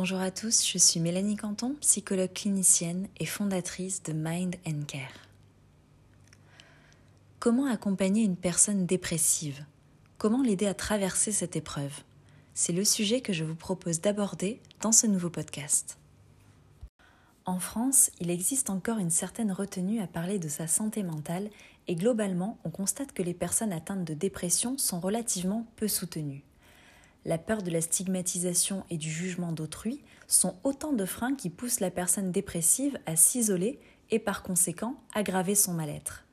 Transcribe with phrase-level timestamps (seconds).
[0.00, 5.26] Bonjour à tous, je suis Mélanie Canton, psychologue clinicienne et fondatrice de Mind and Care.
[7.40, 9.64] Comment accompagner une personne dépressive?
[10.16, 11.90] Comment l'aider à traverser cette épreuve?
[12.54, 15.98] C'est le sujet que je vous propose d'aborder dans ce nouveau podcast.
[17.44, 21.50] En France, il existe encore une certaine retenue à parler de sa santé mentale
[21.88, 26.44] et globalement, on constate que les personnes atteintes de dépression sont relativement peu soutenues
[27.24, 31.80] la peur de la stigmatisation et du jugement d'autrui sont autant de freins qui poussent
[31.80, 33.78] la personne dépressive à s'isoler
[34.10, 36.24] et par conséquent aggraver son mal-être.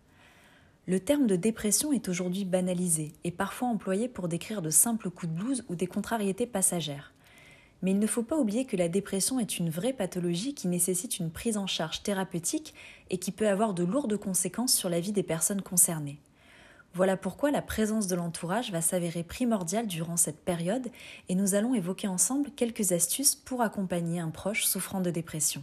[0.87, 5.31] Le terme de dépression est aujourd'hui banalisé et parfois employé pour décrire de simples coups
[5.31, 7.11] de blues ou des contrariétés passagères.
[7.81, 11.19] Mais il ne faut pas oublier que la dépression est une vraie pathologie qui nécessite
[11.19, 12.73] une prise en charge thérapeutique
[13.09, 16.19] et qui peut avoir de lourdes conséquences sur la vie des personnes concernées.
[16.95, 20.87] Voilà pourquoi la présence de l'entourage va s'avérer primordiale durant cette période
[21.27, 25.61] et nous allons évoquer ensemble quelques astuces pour accompagner un proche souffrant de dépression.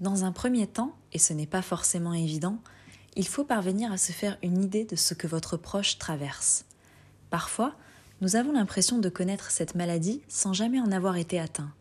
[0.00, 2.58] Dans un premier temps, et ce n'est pas forcément évident,
[3.14, 6.64] il faut parvenir à se faire une idée de ce que votre proche traverse.
[7.28, 7.74] Parfois,
[8.22, 11.72] nous avons l'impression de connaître cette maladie sans jamais en avoir été atteint.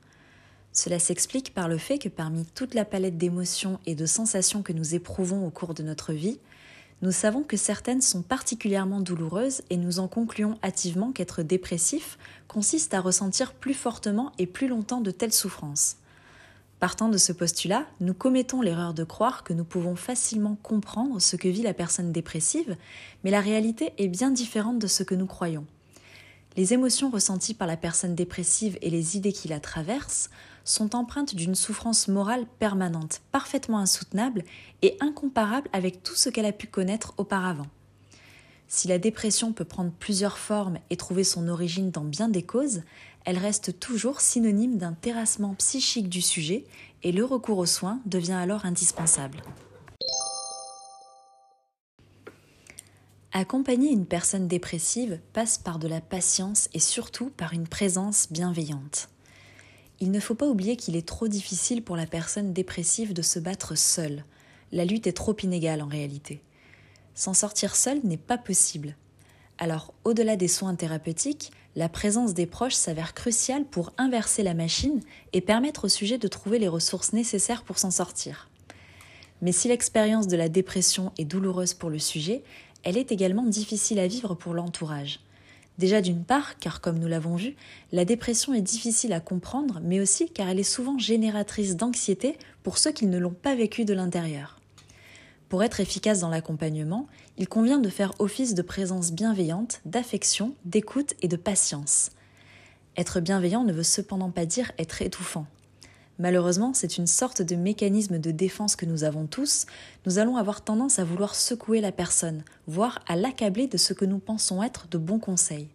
[0.73, 4.73] Cela s'explique par le fait que parmi toute la palette d'émotions et de sensations que
[4.73, 6.39] nous éprouvons au cours de notre vie,
[7.01, 12.93] nous savons que certaines sont particulièrement douloureuses et nous en concluons hâtivement qu'être dépressif consiste
[12.93, 15.97] à ressentir plus fortement et plus longtemps de telles souffrances.
[16.79, 21.35] Partant de ce postulat, nous commettons l'erreur de croire que nous pouvons facilement comprendre ce
[21.35, 22.77] que vit la personne dépressive,
[23.23, 25.65] mais la réalité est bien différente de ce que nous croyons.
[26.57, 30.29] Les émotions ressenties par la personne dépressive et les idées qui la traversent
[30.65, 34.43] sont empreintes d'une souffrance morale permanente, parfaitement insoutenable
[34.81, 37.67] et incomparable avec tout ce qu'elle a pu connaître auparavant.
[38.67, 42.83] Si la dépression peut prendre plusieurs formes et trouver son origine dans bien des causes,
[43.25, 46.65] elle reste toujours synonyme d'un terrassement psychique du sujet
[47.03, 49.41] et le recours aux soins devient alors indispensable.
[53.33, 59.07] Accompagner une personne dépressive passe par de la patience et surtout par une présence bienveillante.
[60.01, 63.39] Il ne faut pas oublier qu'il est trop difficile pour la personne dépressive de se
[63.39, 64.25] battre seule.
[64.73, 66.41] La lutte est trop inégale en réalité.
[67.15, 68.97] S'en sortir seul n'est pas possible.
[69.59, 74.99] Alors, au-delà des soins thérapeutiques, la présence des proches s'avère cruciale pour inverser la machine
[75.31, 78.49] et permettre au sujet de trouver les ressources nécessaires pour s'en sortir.
[79.41, 82.43] Mais si l'expérience de la dépression est douloureuse pour le sujet,
[82.83, 85.19] elle est également difficile à vivre pour l'entourage.
[85.77, 87.55] Déjà d'une part, car comme nous l'avons vu,
[87.91, 92.77] la dépression est difficile à comprendre, mais aussi car elle est souvent génératrice d'anxiété pour
[92.77, 94.59] ceux qui ne l'ont pas vécue de l'intérieur.
[95.49, 101.13] Pour être efficace dans l'accompagnement, il convient de faire office de présence bienveillante, d'affection, d'écoute
[101.21, 102.11] et de patience.
[102.95, 105.45] Être bienveillant ne veut cependant pas dire être étouffant.
[106.21, 109.65] Malheureusement, c'est une sorte de mécanisme de défense que nous avons tous.
[110.05, 114.05] Nous allons avoir tendance à vouloir secouer la personne, voire à l'accabler de ce que
[114.05, 115.67] nous pensons être de bons conseils.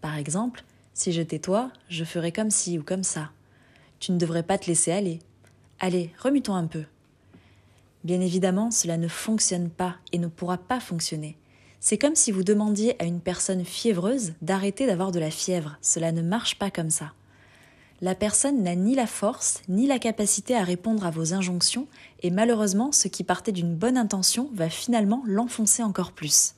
[0.00, 0.64] Par exemple,
[0.94, 3.32] si je toi, je ferai comme ci ou comme ça.
[4.00, 5.18] Tu ne devrais pas te laisser aller.
[5.78, 6.84] Allez, remue-toi un peu.
[8.02, 11.36] Bien évidemment, cela ne fonctionne pas et ne pourra pas fonctionner.
[11.80, 15.76] C'est comme si vous demandiez à une personne fiévreuse d'arrêter d'avoir de la fièvre.
[15.82, 17.12] Cela ne marche pas comme ça
[18.00, 21.86] la personne n'a ni la force ni la capacité à répondre à vos injonctions
[22.22, 26.54] et malheureusement ce qui partait d'une bonne intention va finalement l'enfoncer encore plus.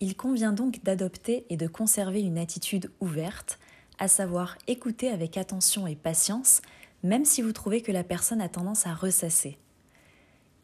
[0.00, 3.58] Il convient donc d'adopter et de conserver une attitude ouverte,
[3.98, 6.62] à savoir écouter avec attention et patience,
[7.02, 9.58] même si vous trouvez que la personne a tendance à ressasser.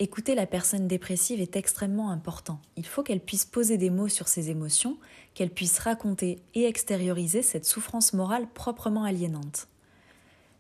[0.00, 2.60] Écouter la personne dépressive est extrêmement important.
[2.76, 4.98] Il faut qu'elle puisse poser des mots sur ses émotions,
[5.34, 9.68] qu'elle puisse raconter et extérioriser cette souffrance morale proprement aliénante.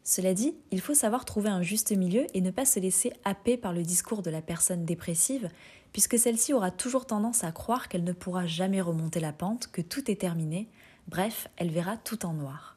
[0.04, 3.56] Cela dit, il faut savoir trouver un juste milieu et ne pas se laisser happer
[3.56, 5.48] par le discours de la personne dépressive,
[5.92, 9.82] puisque celle-ci aura toujours tendance à croire qu'elle ne pourra jamais remonter la pente, que
[9.82, 10.68] tout est terminé,
[11.08, 12.73] bref, elle verra tout en noir.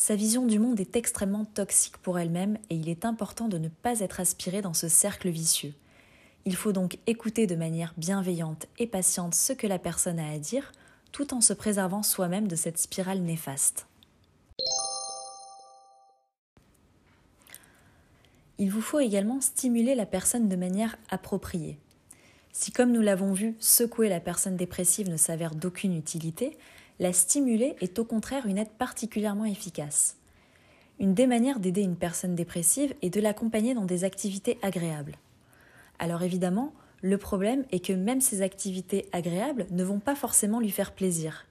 [0.00, 3.68] Sa vision du monde est extrêmement toxique pour elle-même et il est important de ne
[3.68, 5.74] pas être aspiré dans ce cercle vicieux.
[6.44, 10.38] Il faut donc écouter de manière bienveillante et patiente ce que la personne a à
[10.38, 10.70] dire,
[11.10, 13.88] tout en se préservant soi-même de cette spirale néfaste.
[18.58, 21.76] Il vous faut également stimuler la personne de manière appropriée.
[22.52, 26.56] Si, comme nous l'avons vu, secouer la personne dépressive ne s'avère d'aucune utilité,
[27.00, 30.16] la stimuler est au contraire une aide particulièrement efficace.
[30.98, 35.16] Une des manières d'aider une personne dépressive est de l'accompagner dans des activités agréables.
[36.00, 36.72] Alors évidemment,
[37.02, 41.46] le problème est que même ces activités agréables ne vont pas forcément lui faire plaisir.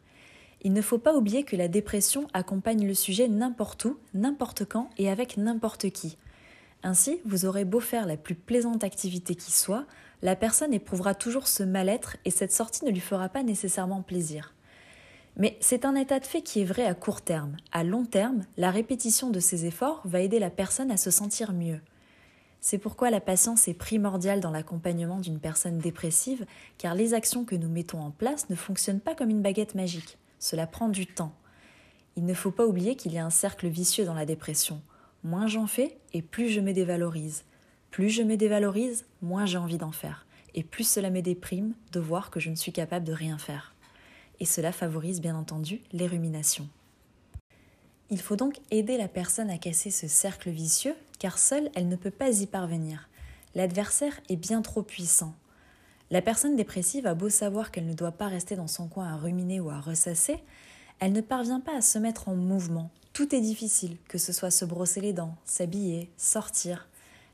[0.63, 4.89] Il ne faut pas oublier que la dépression accompagne le sujet n'importe où, n'importe quand
[4.97, 6.17] et avec n'importe qui.
[6.83, 9.85] Ainsi, vous aurez beau faire la plus plaisante activité qui soit,
[10.21, 14.53] la personne éprouvera toujours ce mal-être et cette sortie ne lui fera pas nécessairement plaisir.
[15.37, 17.57] Mais c'est un état de fait qui est vrai à court terme.
[17.71, 21.53] À long terme, la répétition de ces efforts va aider la personne à se sentir
[21.53, 21.79] mieux.
[22.59, 26.47] C'est pourquoi la patience est primordiale dans l'accompagnement d'une personne dépressive,
[26.79, 30.17] car les actions que nous mettons en place ne fonctionnent pas comme une baguette magique.
[30.39, 31.33] Cela prend du temps.
[32.15, 34.81] Il ne faut pas oublier qu'il y a un cercle vicieux dans la dépression.
[35.23, 37.43] Moins j'en fais et plus je me dévalorise.
[37.91, 40.25] Plus je me dévalorise, moins j'ai envie d'en faire.
[40.55, 43.75] Et plus cela me déprime de voir que je ne suis capable de rien faire.
[44.39, 46.67] Et cela favorise bien entendu les ruminations.
[48.09, 51.95] Il faut donc aider la personne à casser ce cercle vicieux, car seule elle ne
[51.95, 53.09] peut pas y parvenir.
[53.55, 55.33] L'adversaire est bien trop puissant.
[56.09, 59.17] La personne dépressive a beau savoir qu'elle ne doit pas rester dans son coin à
[59.17, 60.37] ruminer ou à ressasser,
[60.99, 62.89] elle ne parvient pas à se mettre en mouvement.
[63.13, 66.87] Tout est difficile, que ce soit se brosser les dents, s'habiller, sortir,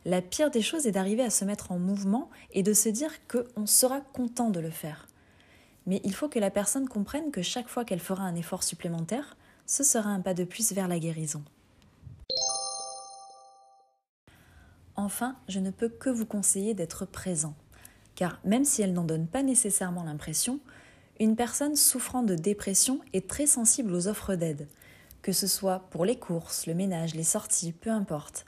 [0.06, 3.12] la pire des choses est d'arriver à se mettre en mouvement et de se dire
[3.28, 5.08] qu'on sera content de le faire.
[5.86, 9.36] Mais il faut que la personne comprenne que chaque fois qu'elle fera un effort supplémentaire,
[9.66, 11.44] ce sera un pas de plus vers la guérison.
[14.96, 17.56] Enfin, je ne peux que vous conseiller d'être présent,
[18.16, 20.60] car même si elle n'en donne pas nécessairement l'impression,
[21.20, 24.68] une personne souffrant de dépression est très sensible aux offres d'aide,
[25.22, 28.46] que ce soit pour les courses, le ménage, les sorties, peu importe.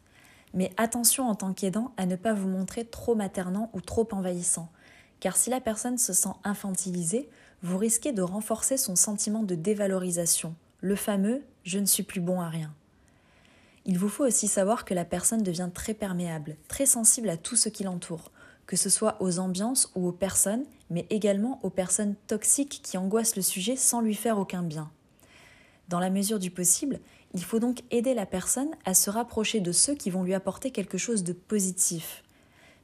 [0.54, 4.72] Mais attention en tant qu'aidant à ne pas vous montrer trop maternant ou trop envahissant,
[5.20, 7.30] car si la personne se sent infantilisée,
[7.62, 12.42] vous risquez de renforcer son sentiment de dévalorisation, le fameux je ne suis plus bon
[12.42, 12.74] à rien.
[13.86, 17.56] Il vous faut aussi savoir que la personne devient très perméable, très sensible à tout
[17.56, 18.32] ce qui l'entoure,
[18.66, 23.36] que ce soit aux ambiances ou aux personnes, mais également aux personnes toxiques qui angoissent
[23.36, 24.92] le sujet sans lui faire aucun bien.
[25.88, 27.00] Dans la mesure du possible,
[27.34, 30.72] il faut donc aider la personne à se rapprocher de ceux qui vont lui apporter
[30.72, 32.24] quelque chose de positif.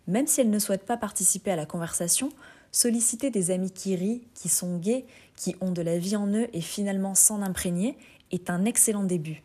[0.07, 2.31] Même si elle ne souhaite pas participer à la conversation,
[2.71, 5.06] solliciter des amis qui rient, qui sont gais,
[5.36, 7.98] qui ont de la vie en eux et finalement s'en imprégner
[8.31, 9.44] est un excellent début.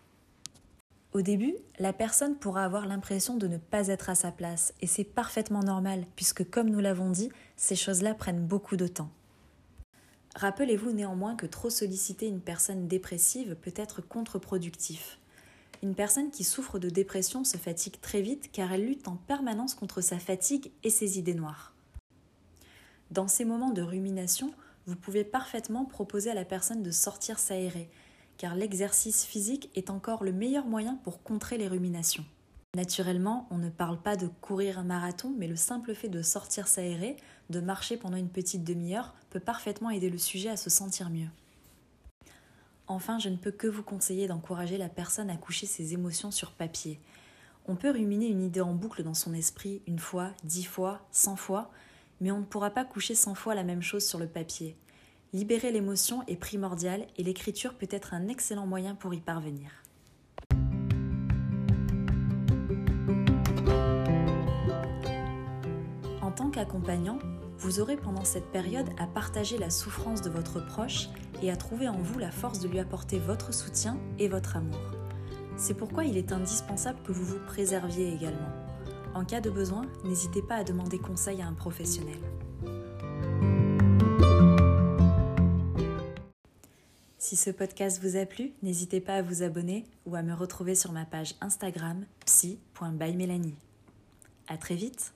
[1.12, 4.86] Au début, la personne pourra avoir l'impression de ne pas être à sa place, et
[4.86, 9.08] c'est parfaitement normal, puisque comme nous l'avons dit, ces choses-là prennent beaucoup de temps.
[10.34, 15.18] Rappelez-vous néanmoins que trop solliciter une personne dépressive peut être contre-productif.
[15.82, 19.74] Une personne qui souffre de dépression se fatigue très vite car elle lutte en permanence
[19.74, 21.74] contre sa fatigue et ses idées noires.
[23.10, 24.52] Dans ces moments de rumination,
[24.86, 27.90] vous pouvez parfaitement proposer à la personne de sortir s'aérer,
[28.36, 32.24] car l'exercice physique est encore le meilleur moyen pour contrer les ruminations.
[32.74, 36.68] Naturellement, on ne parle pas de courir un marathon, mais le simple fait de sortir
[36.68, 37.16] s'aérer,
[37.48, 41.28] de marcher pendant une petite demi-heure, peut parfaitement aider le sujet à se sentir mieux.
[42.88, 46.52] Enfin, je ne peux que vous conseiller d'encourager la personne à coucher ses émotions sur
[46.52, 47.00] papier.
[47.66, 51.36] On peut ruminer une idée en boucle dans son esprit une fois, dix fois, cent
[51.36, 51.70] fois,
[52.20, 54.76] mais on ne pourra pas coucher cent fois la même chose sur le papier.
[55.32, 59.70] Libérer l'émotion est primordial et l'écriture peut être un excellent moyen pour y parvenir.
[66.58, 67.18] accompagnant,
[67.58, 71.08] vous aurez pendant cette période à partager la souffrance de votre proche
[71.42, 74.80] et à trouver en vous la force de lui apporter votre soutien et votre amour.
[75.56, 78.52] C'est pourquoi il est indispensable que vous vous préserviez également.
[79.14, 82.18] En cas de besoin, n'hésitez pas à demander conseil à un professionnel.
[87.18, 90.74] Si ce podcast vous a plu, n'hésitez pas à vous abonner ou à me retrouver
[90.74, 93.56] sur ma page Instagram psy.bymélanie.
[94.46, 95.12] À très vite